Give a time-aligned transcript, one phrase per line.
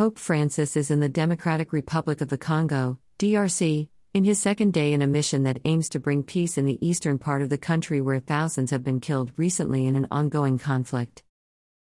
[0.00, 4.94] Pope Francis is in the Democratic Republic of the Congo, DRC, in his second day
[4.94, 8.00] in a mission that aims to bring peace in the eastern part of the country
[8.00, 11.22] where thousands have been killed recently in an ongoing conflict.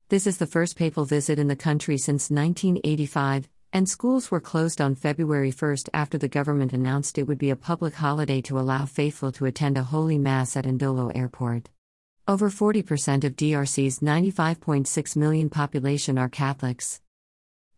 [0.08, 4.80] This is the first papal visit in the country since 1985, and schools were closed
[4.80, 8.86] on February 1 after the government announced it would be a public holiday to allow
[8.86, 11.70] faithful to attend a Holy Mass at Ndolo Airport.
[12.26, 17.02] Over 40% of DRC's 95.6 million population are Catholics.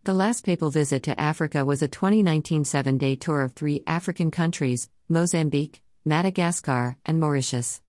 [0.10, 4.32] The last papal visit to Africa was a 2019 seven day tour of three African
[4.32, 7.84] countries Mozambique, Madagascar, and Mauritius.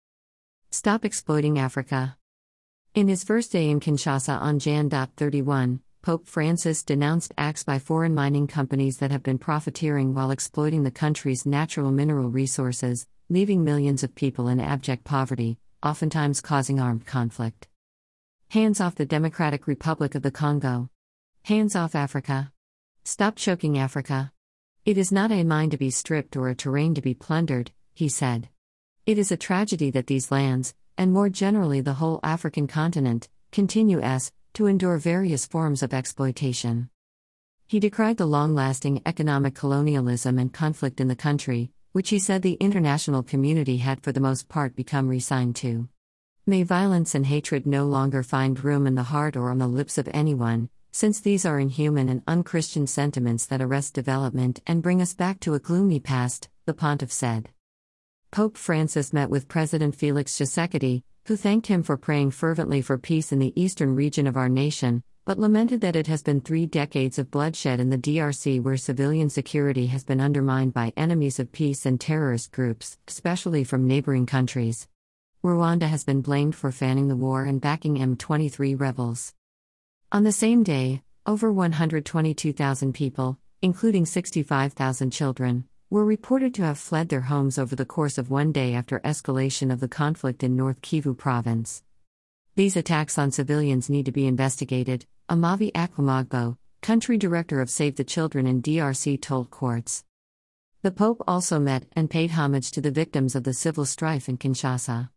[0.71, 2.19] Stop exploiting Africa.
[2.95, 8.15] In his first day in Kinshasa on Jan 31, Pope Francis denounced acts by foreign
[8.15, 14.03] mining companies that have been profiteering while exploiting the country's natural mineral resources, leaving millions
[14.03, 17.67] of people in abject poverty, oftentimes causing armed conflict.
[18.51, 20.91] Hands off the Democratic Republic of the Congo.
[21.45, 22.53] Hands off Africa.
[23.05, 24.33] Stop choking Africa.
[24.85, 28.09] It is not a mine to be stripped or a terrain to be plundered, he
[28.09, 28.49] said.
[29.07, 34.01] It is a tragedy that these lands, and more generally the whole African continent, continue
[34.01, 36.91] as to endure various forms of exploitation.
[37.67, 42.43] He decried the long lasting economic colonialism and conflict in the country, which he said
[42.43, 45.89] the international community had for the most part become resigned to.
[46.47, 49.99] May violence and hatred no longer find room in the heart or on the lips
[49.99, 55.15] of anyone, since these are inhuman and unchristian sentiments that arrest development and bring us
[55.15, 57.51] back to a gloomy past, the pontiff said.
[58.31, 63.33] Pope Francis met with President Felix Tshisekedi, who thanked him for praying fervently for peace
[63.33, 67.19] in the eastern region of our nation, but lamented that it has been three decades
[67.19, 71.87] of bloodshed in the DRC where civilian security has been undermined by enemies of peace
[71.87, 74.89] and terrorist groups, especially from neighboring countries.
[75.45, 79.35] Rwanda has been blamed for fanning the war and backing M23 rebels.
[80.13, 87.09] On the same day, over 122,000 people, including 65,000 children, were reported to have fled
[87.09, 90.83] their homes over the course of one day after escalation of the conflict in North
[90.83, 91.85] Kivu province.
[92.57, 98.03] These attacks on civilians need to be investigated, Amavi Akpamagbo, country director of Save the
[98.03, 100.03] Children in DRC, told Quartz.
[100.83, 104.39] The Pope also met and paid homage to the victims of the civil strife in
[104.39, 105.11] Kinshasa.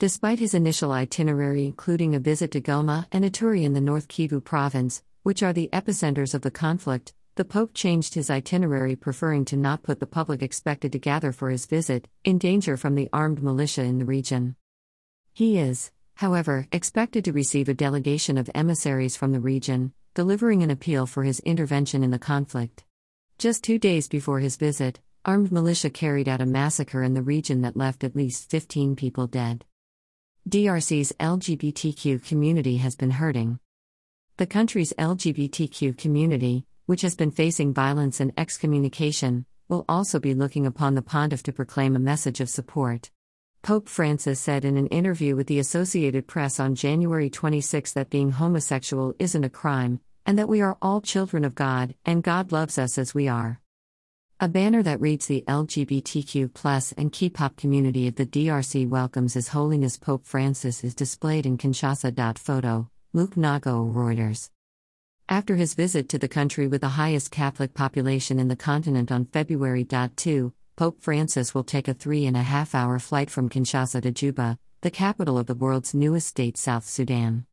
[0.00, 4.42] Despite his initial itinerary, including a visit to Goma and Ituri in the North Kivu
[4.42, 9.58] province, which are the epicenters of the conflict, the Pope changed his itinerary, preferring to
[9.58, 13.42] not put the public expected to gather for his visit in danger from the armed
[13.42, 14.56] militia in the region.
[15.34, 20.70] He is, however, expected to receive a delegation of emissaries from the region, delivering an
[20.70, 22.84] appeal for his intervention in the conflict.
[23.36, 27.60] Just two days before his visit, armed militia carried out a massacre in the region
[27.60, 29.66] that left at least 15 people dead.
[30.48, 33.60] DRC's LGBTQ community has been hurting.
[34.38, 40.64] The country's LGBTQ community, which has been facing violence and excommunication, will also be looking
[40.64, 43.10] upon the pontiff to proclaim a message of support.
[43.62, 48.30] Pope Francis said in an interview with the Associated Press on January 26 that being
[48.30, 52.78] homosexual isn't a crime, and that we are all children of God, and God loves
[52.78, 53.60] us as we are.
[54.42, 59.98] A banner that reads the LGBTQ and K-pop community of the DRC welcomes His Holiness
[59.98, 62.38] Pope Francis is displayed in Kinshasa.
[62.38, 64.48] Photo, Luke Nago Reuters.
[65.28, 69.26] After his visit to the country with the highest Catholic population in the continent on
[69.26, 74.00] February 2, Pope Francis will take a three and a half hour flight from Kinshasa
[74.00, 77.44] to Juba, the capital of the world's newest state, South Sudan.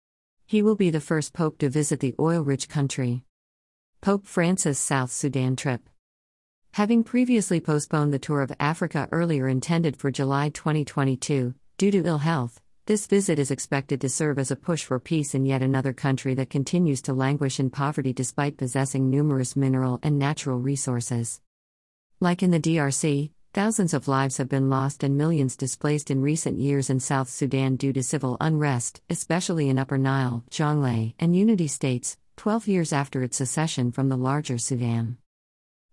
[0.45, 3.23] He will be the first pope to visit the oil rich country.
[3.99, 5.89] Pope Francis' South Sudan trip.
[6.77, 12.19] Having previously postponed the tour of Africa earlier intended for July 2022, due to ill
[12.19, 15.91] health, this visit is expected to serve as a push for peace in yet another
[15.91, 21.41] country that continues to languish in poverty despite possessing numerous mineral and natural resources.
[22.19, 26.59] Like in the DRC, thousands of lives have been lost and millions displaced in recent
[26.59, 31.67] years in South Sudan due to civil unrest, especially in Upper Nile, Jonglei, and Unity
[31.67, 35.18] states, 12 years after its secession from the larger Sudan.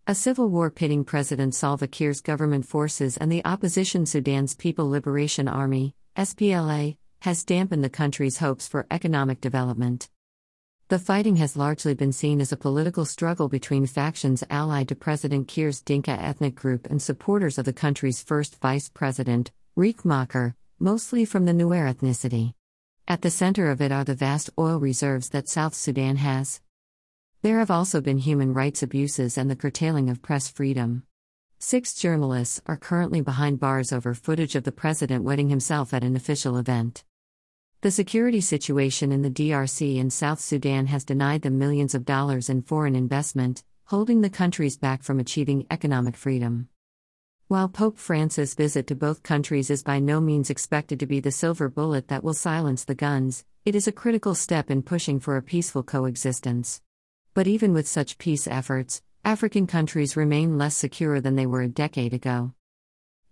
[0.07, 5.49] A civil war pitting President Salva Kiir's government forces and the opposition Sudan's People Liberation
[5.49, 10.11] Army, SPLA, has dampened the country's hopes for economic development.
[10.89, 15.49] The fighting has largely been seen as a political struggle between factions allied to President
[15.49, 21.25] Kiir's Dinka ethnic group and supporters of the country's first vice president, Riek Machar, mostly
[21.25, 22.53] from the Nuer ethnicity.
[23.09, 26.61] At the center of it are the vast oil reserves that South Sudan has.
[27.45, 31.03] There have also been human rights abuses and the curtailing of press freedom.
[31.59, 36.17] Six journalists are currently behind bars over footage of the president wetting himself at an
[36.17, 37.05] official event.
[37.83, 42.49] The security situation in the DRC and South Sudan has denied them millions of dollars
[42.49, 46.71] in foreign investment, holding the countries back from achieving economic freedom.
[47.49, 51.31] While Pope Francis' visit to both countries is by no means expected to be the
[51.31, 55.37] silver bullet that will silence the guns, it is a critical step in pushing for
[55.37, 56.81] a peaceful coexistence.
[57.35, 61.69] But even with such peace efforts, African countries remain less secure than they were a
[61.69, 62.53] decade ago.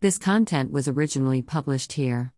[0.01, 2.31] This content was originally published here.